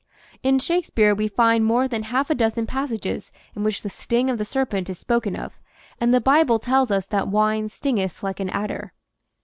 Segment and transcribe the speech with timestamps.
[0.41, 4.39] In Shakespeare we find more than half a dozen passages in which the" sting" of
[4.39, 5.59] the serpent is spoken of,
[5.99, 8.93] and the Bible tells us that wine "stingeth like an adder."